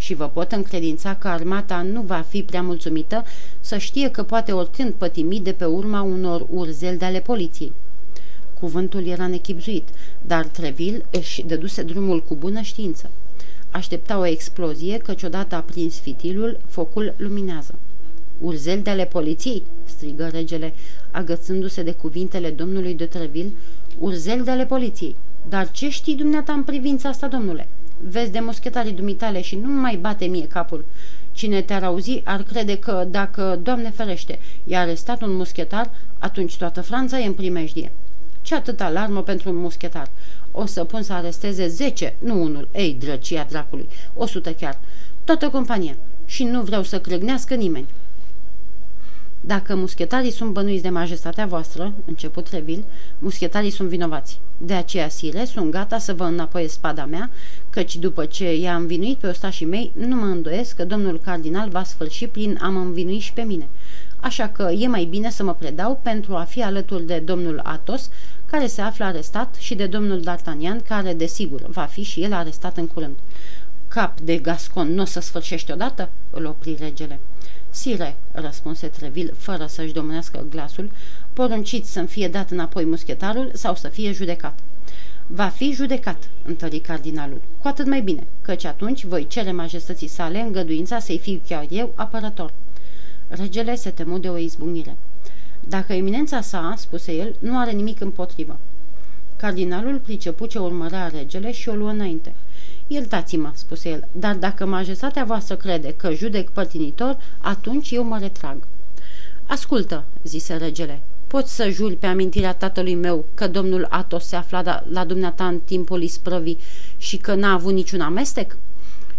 și 0.02 0.14
vă 0.14 0.28
pot 0.28 0.52
încredința 0.52 1.16
că 1.16 1.28
armata 1.28 1.82
nu 1.82 2.02
va 2.02 2.26
fi 2.30 2.44
prea 2.44 2.62
mulțumită 2.62 3.24
să 3.60 3.78
știe 3.78 4.10
că 4.10 4.24
poate 4.24 4.52
oricând 4.52 4.94
pătimi 4.94 5.40
de 5.40 5.52
pe 5.52 5.66
urma 5.66 6.02
unor 6.02 6.46
urzeli 6.50 6.98
de 6.98 7.06
ale 7.06 7.20
poliției. 7.20 7.72
Cuvântul 8.60 9.08
era 9.08 9.28
nechipzuit, 9.28 9.88
dar 10.22 10.46
Treville 10.46 11.06
își 11.12 11.42
dăduse 11.42 11.84
drumul 11.84 12.24
cu 12.24 12.36
bună 12.36 12.62
știință. 12.62 13.10
Aștepta 13.72 14.18
o 14.18 14.26
explozie, 14.26 14.98
căci 14.98 15.24
odată 15.24 15.56
aprins 15.56 16.00
fitilul, 16.00 16.60
focul 16.68 17.14
luminează. 17.18 17.76
Urzel 18.40 18.82
de 18.82 18.90
ale 18.90 19.06
poliției?" 19.06 19.64
strigă 19.84 20.28
regele, 20.32 20.74
agățându-se 21.12 21.84
de 21.84 21.92
cuvintele 21.92 22.50
domnului 22.50 22.94
de 22.94 23.06
Treville. 23.06 23.52
Urzel 24.00 24.44
de 24.44 24.52
ale 24.52 24.66
poliției. 24.66 25.16
Dar 25.50 25.72
ce 25.72 25.90
știi 25.90 26.16
dumneata 26.16 26.54
în 26.54 26.64
privința 26.64 27.10
asta, 27.10 27.28
domnule?" 27.28 27.68
Vezi 28.10 28.32
de 28.32 28.40
muschetarii 28.40 28.92
dumitale 28.92 29.42
și 29.42 29.56
nu 29.56 29.70
mai 29.70 29.96
bate 29.96 30.26
mie 30.26 30.48
capul. 30.48 30.86
Cine 31.32 31.62
te-ar 31.62 31.84
auzi 31.84 32.22
ar 32.24 32.44
crede 32.44 32.78
că, 32.78 33.08
dacă, 33.10 33.60
Doamne 33.64 33.90
ferește, 33.90 34.40
i-a 34.64 34.80
arestat 34.80 35.22
un 35.22 35.34
muschetar, 35.34 35.90
atunci 36.20 36.58
toată 36.58 36.82
Franța 36.82 37.20
e 37.20 37.26
în 37.26 37.34
primejdie. 37.34 37.92
Ce 38.42 38.56
atâta 38.56 38.86
alarmă 38.86 39.24
pentru 39.24 39.50
un 39.50 39.56
muschetar? 39.56 40.08
O 40.52 40.66
să 40.66 40.84
pun 40.84 41.02
să 41.02 41.14
aresteze 41.14 41.68
zece, 41.68 42.16
nu 42.20 42.42
unul, 42.42 42.68
ei, 42.72 42.98
drăcia 43.00 43.48
dracului, 43.50 43.88
o 44.14 44.26
sută 44.26 44.52
chiar, 44.54 44.78
toată 45.24 45.50
compania. 45.50 45.96
Și 46.26 46.44
nu 46.44 46.62
vreau 46.62 46.84
să 46.84 47.00
crâgnească 47.00 47.54
nimeni. 47.54 47.88
Dacă 49.52 49.76
muschetarii 49.76 50.32
sunt 50.32 50.52
bănuiți 50.52 50.82
de 50.82 50.90
majestatea 50.90 51.46
voastră, 51.46 51.94
început 52.06 52.48
Revil, 52.48 52.84
muschetarii 53.20 53.70
sunt 53.70 53.90
vinovați. 53.90 54.40
De 54.58 54.74
aceea, 54.74 55.10
Sire, 55.10 55.46
sunt 55.46 55.72
gata 55.72 55.98
să 55.98 56.14
vă 56.14 56.24
înapoi 56.24 56.68
spada 56.68 57.06
mea, 57.06 57.30
căci 57.70 57.96
după 57.96 58.26
ce 58.26 58.56
i-a 58.56 58.76
învinuit 58.76 59.18
pe 59.18 59.28
ostașii 59.28 59.66
mei, 59.66 59.92
nu 59.94 60.16
mă 60.16 60.26
îndoiesc 60.26 60.76
că 60.76 60.86
domnul 60.86 61.20
cardinal 61.20 61.70
va 61.70 61.84
sfârși 61.84 62.28
prin 62.28 62.60
a 62.62 62.68
mă 62.68 62.80
învinui 62.80 63.20
și 63.20 63.34
pe 63.34 63.42
mine. 63.42 63.68
Așa 64.20 64.48
că 64.48 64.72
e 64.78 64.88
mai 64.88 65.04
bine 65.04 65.30
să 65.30 65.44
mă 65.44 65.54
predau 65.54 66.00
pentru 66.04 66.36
a 66.36 66.44
fi 66.44 66.64
alături 66.64 67.06
de 67.06 67.20
domnul 67.20 67.60
Atos, 67.64 68.10
care 68.46 68.68
se 68.68 68.82
află 68.82 69.06
arestat, 69.06 69.56
și 69.60 69.76
de 69.76 69.86
domnul 69.86 70.22
D'Artagnan, 70.22 70.88
care, 70.88 71.14
desigur, 71.14 71.62
va 71.68 71.84
fi 71.84 72.04
și 72.04 72.24
el 72.24 72.34
arestat 72.34 72.78
în 72.78 72.88
curând. 72.88 73.16
Cap 73.88 74.20
de 74.20 74.38
gascon, 74.38 74.94
nu 74.94 75.02
o 75.02 75.06
să 75.06 75.20
sfârșești 75.20 75.72
odată?" 75.72 76.10
îl 76.30 76.46
opri 76.46 76.76
regele. 76.80 77.20
Sire, 77.74 78.16
răspunse 78.32 78.88
Trevil, 78.88 79.34
fără 79.38 79.66
să-și 79.66 79.94
domnească 79.94 80.46
glasul, 80.50 80.92
porunciți 81.34 81.92
să-mi 81.92 82.08
fie 82.08 82.28
dat 82.28 82.52
înapoi 82.52 82.86
muschetarul 82.86 83.52
sau 83.54 83.76
să 83.76 83.88
fie 83.88 84.12
judecat. 84.12 84.60
Va 85.28 85.48
fi 85.48 85.72
judecat, 85.72 86.30
întări 86.46 86.80
cardinalul. 86.80 87.42
Cu 87.62 87.68
atât 87.68 87.86
mai 87.86 88.02
bine, 88.02 88.24
căci 88.42 88.66
atunci 88.66 89.06
voi 89.06 89.28
cere 89.28 89.52
majestății 89.52 90.08
sale 90.08 90.40
îngăduința 90.40 91.00
să-i 91.00 91.20
fiu 91.20 91.42
chiar 91.48 91.66
eu 91.70 91.92
apărător. 91.96 92.54
Regele 93.28 93.76
se 93.76 93.90
temu 93.90 94.18
de 94.18 94.30
o 94.30 94.38
izbucnire. 94.38 94.98
Dacă 95.68 95.94
eminența 95.94 96.42
sa, 96.42 96.74
spuse 96.78 97.14
el, 97.14 97.36
nu 97.40 97.58
are 97.58 97.72
nimic 97.72 98.02
împotrivă. 98.02 98.60
Cardinalul 99.36 100.00
pricepu 100.00 100.46
ce 100.46 100.60
urmărea 100.60 101.08
regele 101.08 101.52
și 101.52 101.70
o 101.70 101.74
luă 101.76 101.90
înainte. 101.90 102.34
Iertați-mă, 102.94 103.52
spuse 103.54 103.90
el, 103.90 104.08
dar 104.12 104.36
dacă 104.36 104.66
majestatea 104.66 105.24
voastră 105.24 105.56
crede 105.56 105.94
că 105.98 106.14
judec 106.14 106.50
părtinitor, 106.50 107.18
atunci 107.40 107.92
eu 107.92 108.04
mă 108.04 108.18
retrag. 108.20 108.58
Ascultă, 109.46 110.04
zise 110.24 110.54
regele, 110.54 111.02
poți 111.28 111.56
să 111.56 111.70
juri 111.70 111.96
pe 111.96 112.06
amintirea 112.06 112.54
tatălui 112.54 112.96
meu 112.96 113.26
că 113.34 113.48
domnul 113.48 113.88
Atos 113.90 114.26
se 114.26 114.36
afla 114.36 114.64
da, 114.64 114.84
la 114.90 115.06
dumneata 115.06 115.48
în 115.48 115.60
timpul 115.60 116.02
isprăvii 116.02 116.58
și 116.98 117.18
că 117.18 117.34
n-a 117.34 117.54
avut 117.54 117.74
niciun 117.74 118.02
amestec? 118.02 118.58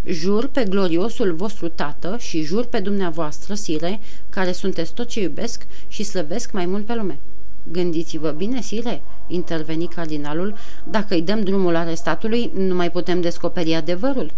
Jur 0.04 0.46
pe 0.46 0.64
gloriosul 0.64 1.34
vostru 1.34 1.68
tată 1.68 2.16
și 2.18 2.42
jur 2.42 2.64
pe 2.64 2.80
dumneavoastră, 2.80 3.54
sire, 3.54 4.00
care 4.30 4.52
sunteți 4.52 4.94
tot 4.94 5.08
ce 5.08 5.20
iubesc 5.20 5.66
și 5.88 6.02
slăvesc 6.02 6.52
mai 6.52 6.66
mult 6.66 6.86
pe 6.86 6.94
lume. 6.94 7.18
Gândiți-vă 7.70 8.30
bine, 8.30 8.60
sire, 8.60 9.02
interveni 9.26 9.86
cardinalul, 9.86 10.54
dacă 10.90 11.14
îi 11.14 11.22
dăm 11.22 11.40
drumul 11.40 11.76
arestatului, 11.76 12.50
nu 12.54 12.74
mai 12.74 12.90
putem 12.90 13.20
descoperi 13.20 13.74
adevărul. 13.74 14.30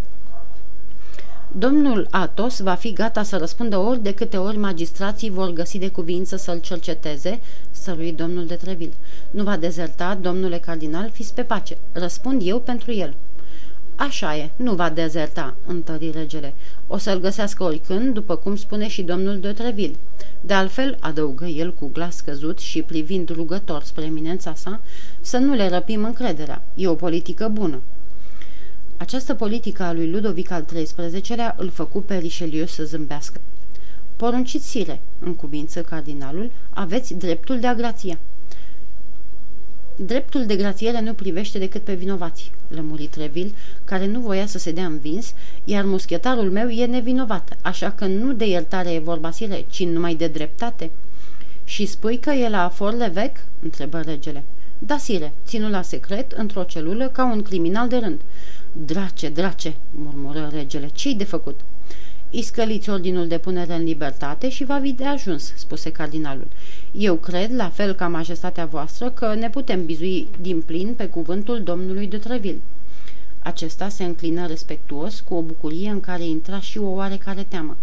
Domnul 1.57 2.07
Atos 2.11 2.61
va 2.61 2.75
fi 2.75 2.93
gata 2.93 3.23
să 3.23 3.37
răspundă 3.37 3.77
ori 3.77 4.03
de 4.03 4.15
câte 4.15 4.37
ori 4.37 4.57
magistrații 4.57 5.31
vor 5.31 5.51
găsi 5.51 5.79
de 5.79 5.89
cuvință 5.89 6.37
să-l 6.37 6.61
cerceteze, 6.61 7.41
sărui 7.71 8.13
domnul 8.13 8.47
de 8.47 8.55
Treville. 8.55 8.93
Nu 9.31 9.43
va 9.43 9.57
dezerta, 9.57 10.19
domnule 10.21 10.59
cardinal, 10.59 11.11
fiți 11.11 11.35
pe 11.35 11.43
pace. 11.43 11.77
Răspund 11.93 12.43
eu 12.45 12.59
pentru 12.59 12.93
el. 12.93 13.15
Așa 13.97 14.37
e, 14.37 14.51
nu 14.57 14.75
va 14.75 14.91
dezerta, 14.91 15.55
întări 15.67 16.11
regele. 16.11 16.55
O 16.87 16.97
să-l 16.97 17.21
găsească 17.21 17.63
oricând, 17.63 18.15
după 18.15 18.37
cum 18.37 18.57
spune 18.57 18.89
și 18.89 19.03
domnul 19.03 19.41
de 19.41 19.53
Treville. 19.53 19.97
De 20.41 20.55
altfel, 20.55 20.97
adăugă 21.01 21.45
el 21.45 21.75
cu 21.75 21.91
glas 21.93 22.17
scăzut 22.17 22.59
și 22.59 22.83
privind 22.83 23.29
rugător 23.29 23.83
spre 23.83 24.05
eminența 24.05 24.55
sa, 24.55 24.81
să 25.21 25.37
nu 25.37 25.55
le 25.55 25.69
răpim 25.69 26.05
încrederea. 26.05 26.63
E 26.75 26.89
o 26.89 26.95
politică 26.95 27.49
bună. 27.49 27.81
Această 28.97 29.35
politică 29.35 29.83
a 29.83 29.93
lui 29.93 30.11
Ludovic 30.11 30.51
al 30.51 30.65
XIII-lea 30.65 31.55
îl 31.59 31.71
făcu 31.71 32.01
pe 32.01 32.17
Richelieu 32.17 32.67
să 32.67 32.85
zâmbească. 32.85 33.41
Porunciți, 34.17 34.69
sire, 34.69 35.01
în 35.19 35.35
cuvință 35.35 35.83
cardinalul, 35.83 36.51
aveți 36.71 37.15
dreptul 37.15 37.61
de 37.61 37.67
a 37.67 37.75
grația. 37.75 38.19
Dreptul 39.97 40.47
de 40.47 40.57
grațiere 40.57 41.01
nu 41.01 41.13
privește 41.13 41.59
decât 41.59 41.83
pe 41.83 41.95
vinovați, 41.95 42.53
lămuri 42.69 43.07
Trevil, 43.07 43.55
care 43.85 44.07
nu 44.07 44.21
voia 44.21 44.47
să 44.47 44.59
se 44.59 44.73
dea 44.73 44.87
învins, 44.87 45.35
iar 45.65 45.85
muschetarul 45.85 46.51
meu 46.51 46.69
e 46.69 46.87
nevinovat, 46.87 47.57
așa 47.63 47.91
că 47.91 48.07
nu 48.07 48.33
de 48.33 48.47
iertare 48.47 48.93
e 48.93 48.99
vorba, 48.99 49.31
sire, 49.31 49.65
ci 49.71 49.85
numai 49.85 50.15
de 50.15 50.27
dreptate. 50.27 50.91
Și 51.65 51.87
spui 51.87 52.19
că 52.19 52.31
e 52.31 52.49
la 52.49 52.69
Forlevec? 52.69 53.37
întrebă 53.63 54.01
regele. 54.01 54.45
Da, 54.79 54.97
sire, 54.97 55.33
ținut 55.47 55.71
la 55.71 55.83
secret, 55.83 56.33
într-o 56.33 56.63
celulă, 56.63 57.09
ca 57.09 57.25
un 57.25 57.43
criminal 57.43 57.89
de 57.89 57.97
rând. 57.97 58.21
Drace, 58.73 59.29
drace, 59.29 59.75
murmură 59.91 60.51
regele, 60.53 60.89
ce-i 60.93 61.15
de 61.15 61.25
făcut? 61.25 61.61
Iscăliți 62.37 62.91
ordinul 62.91 63.27
de 63.27 63.39
punere 63.39 63.75
în 63.75 63.85
libertate 63.85 64.49
și 64.49 64.65
va 64.65 64.79
fi 64.83 64.93
de 64.93 65.05
ajuns, 65.05 65.53
spuse 65.57 65.93
cardinalul. 65.93 66.47
Eu 66.93 67.15
cred, 67.15 67.55
la 67.55 67.69
fel 67.69 67.93
ca 67.93 68.09
majestatea 68.09 68.67
voastră, 68.67 69.11
că 69.11 69.35
ne 69.35 69.51
putem 69.51 69.85
bizui 69.85 70.29
din 70.41 70.61
plin 70.61 70.95
pe 70.97 71.07
cuvântul 71.07 71.63
domnului 71.63 72.07
de 72.07 72.17
Treville. 72.17 72.61
Acesta 73.43 73.89
se 73.89 74.05
înclină 74.05 74.47
respectuos, 74.47 75.21
cu 75.21 75.35
o 75.35 75.43
bucurie 75.43 75.91
în 75.91 76.01
care 76.01 76.25
intra 76.25 76.61
și 76.61 76.79
o 76.79 76.89
oarecare 76.89 77.47
teamă. 77.49 77.77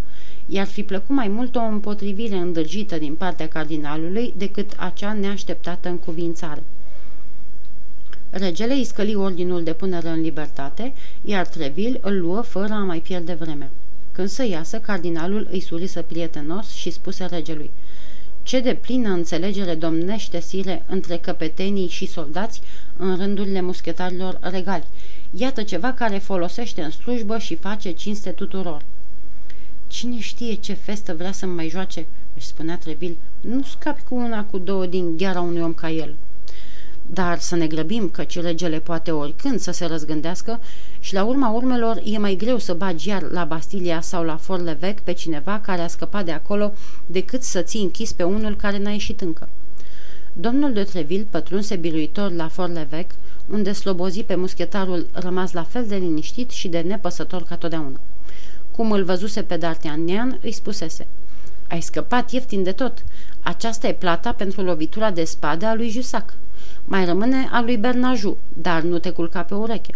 I-ar 0.48 0.68
fi 0.68 0.84
plăcut 0.84 1.16
mai 1.16 1.28
mult 1.28 1.56
o 1.56 1.62
împotrivire 1.62 2.36
îndrăgită 2.36 2.98
din 2.98 3.16
partea 3.16 3.48
cardinalului 3.48 4.34
decât 4.38 4.72
acea 4.78 5.14
neașteptată 5.14 5.90
încuvințare. 5.90 6.64
Regele 8.30 8.74
îi 8.74 8.84
scăli 8.84 9.16
ordinul 9.16 9.64
de 9.64 9.74
punere 9.74 10.10
în 10.10 10.22
libertate, 10.22 10.94
iar 11.22 11.48
Treville 11.48 12.00
îl 12.02 12.20
luă 12.20 12.42
fără 12.42 12.74
a 12.74 12.84
mai 12.84 13.00
pierde 13.00 13.34
vremea. 13.34 13.70
Când 14.22 14.34
să 14.34 14.46
iasă, 14.46 14.80
cardinalul 14.80 15.48
îi 15.52 15.60
surisă 15.60 16.02
prietenos 16.02 16.74
și 16.74 16.90
spuse 16.90 17.26
regelui– 17.26 17.70
ce 18.44 18.60
de 18.60 18.74
plină 18.74 19.10
înțelegere 19.10 19.76
domnește 19.76 20.40
sire 20.40 20.84
între 20.88 21.18
căpetenii 21.18 21.88
și 21.88 22.06
soldați 22.06 22.62
în 22.98 23.16
rândurile 23.16 23.62
muschetarilor 23.62 24.40
regali. 24.42 24.84
Iată 25.32 25.64
ceva 25.64 25.94
care 25.94 26.18
folosește 26.18 26.82
în 26.82 26.92
slujbă 26.92 27.38
și 27.38 27.56
face 27.56 27.92
cinste 27.92 28.30
tuturor. 28.30 28.82
Cine 29.88 30.20
știe 30.20 30.54
ce 30.54 30.74
festă 30.74 31.14
vrea 31.14 31.32
să 31.32 31.46
mai 31.46 31.70
joace, 31.70 32.06
își 32.36 32.46
spunea 32.46 32.78
Trevil, 32.78 33.18
nu 33.42 33.64
scapi 33.64 34.02
cu 34.02 34.16
una 34.16 34.46
cu 34.46 34.58
două 34.58 34.86
din 34.86 35.18
gheara 35.18 35.42
unui 35.42 35.62
om 35.62 35.74
ca 35.74 35.90
el. 35.90 36.16
Dar 37.14 37.40
să 37.40 37.56
ne 37.56 37.68
grăbim, 37.68 38.10
căci 38.10 38.40
regele 38.40 38.80
poate 38.80 39.12
oricând 39.12 39.60
să 39.60 39.72
se 39.72 39.86
răzgândească 39.86 40.60
și 41.00 41.14
la 41.14 41.24
urma 41.24 41.50
urmelor 41.50 42.02
e 42.04 42.18
mai 42.18 42.36
greu 42.36 42.58
să 42.58 42.74
bagi 42.74 43.08
iar 43.08 43.22
la 43.22 43.44
Bastilia 43.44 44.02
sau 44.02 44.24
la 44.24 44.38
Forlevec 44.38 45.00
pe 45.00 45.12
cineva 45.12 45.60
care 45.60 45.82
a 45.82 45.88
scăpat 45.88 46.26
de 46.26 46.32
acolo 46.32 46.74
decât 47.06 47.44
să 47.44 47.62
ții 47.62 47.82
închis 47.82 48.12
pe 48.12 48.24
unul 48.24 48.56
care 48.56 48.78
n-a 48.78 48.92
ieșit 48.92 49.22
încă. 49.22 49.50
Domnul 50.34 50.74
de 50.74 50.84
Treville 50.84 51.28
pătrunse 51.30 51.76
biruitor 51.76 52.32
la 52.32 52.48
Forlevec, 52.48 53.12
unde 53.50 53.72
slobozi 53.72 54.24
pe 54.24 54.36
muschetarul 54.36 55.08
rămas 55.12 55.52
la 55.52 55.64
fel 55.64 55.86
de 55.88 55.96
liniștit 55.96 56.50
și 56.50 56.68
de 56.68 56.80
nepăsător 56.80 57.44
ca 57.44 57.56
totdeauna. 57.56 58.00
Cum 58.72 58.92
îl 58.92 59.04
văzuse 59.04 59.42
pe 59.44 59.58
D'Artagnan, 59.58 60.40
îi 60.42 60.52
spusese 60.52 61.08
Ai 61.68 61.82
scăpat 61.82 62.32
ieftin 62.32 62.64
de 62.64 62.72
tot. 62.72 63.04
Aceasta 63.42 63.88
e 63.88 63.94
plata 63.94 64.34
pentru 64.34 64.62
lovitura 64.62 65.12
de 65.12 65.24
spadă 65.24 65.66
a 65.66 65.76
lui 65.76 65.90
Jusac. 65.90 66.34
Mai 66.86 67.06
rămâne 67.06 67.48
a 67.52 67.62
lui 67.62 67.78
Bernaju, 67.78 68.38
dar 68.54 68.82
nu 68.82 69.00
te 69.00 69.10
culca 69.10 69.42
pe 69.42 69.54
ureche. 69.54 69.94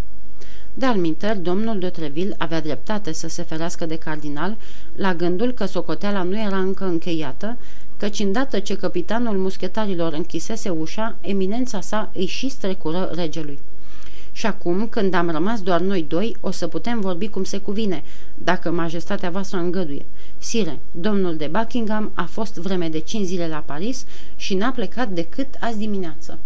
De-al 0.74 1.16
domnul 1.42 1.80
de 1.80 1.90
Treville 1.90 2.36
avea 2.38 2.62
dreptate 2.62 3.12
să 3.12 3.28
se 3.28 3.44
ferească 3.44 3.86
de 3.86 3.96
cardinal 3.96 4.58
la 4.96 5.14
gândul 5.14 5.52
că 5.52 5.66
socoteala 5.66 6.24
nu 6.24 6.40
era 6.40 6.58
încă 6.58 6.86
încheiată, 6.86 7.58
căci 7.98 8.20
îndată 8.20 8.60
ce 8.60 8.76
capitanul 8.76 9.38
muschetarilor 9.38 10.14
închisese 10.14 10.70
ușa, 10.70 11.16
eminența 11.22 11.82
sa 11.82 12.12
îi 12.14 12.26
și 12.26 12.50
strecură 12.50 13.12
regelui. 13.14 13.60
Și 14.32 14.46
acum, 14.46 14.88
când 14.88 15.14
am 15.14 15.30
rămas 15.30 15.62
doar 15.62 15.82
noi 15.82 16.06
doi, 16.08 16.36
o 16.40 16.52
să 16.52 16.68
putem 16.68 17.00
vorbi 17.00 17.30
cum 17.30 17.44
se 17.44 17.58
cuvine, 17.58 18.04
dacă 18.34 18.72
majestatea 18.72 19.30
voastră 19.30 19.58
îngăduie. 19.58 20.06
Sire, 20.38 20.80
domnul 20.92 21.36
de 21.36 21.48
Buckingham 21.52 22.12
a 22.14 22.24
fost 22.24 22.56
vreme 22.56 22.90
de 22.90 23.00
cinci 23.00 23.26
zile 23.26 23.48
la 23.48 23.64
Paris 23.66 24.06
și 24.36 24.56
n-a 24.56 24.70
plecat 24.70 25.10
decât 25.10 25.48
azi 25.60 25.78
dimineață. 25.78 26.40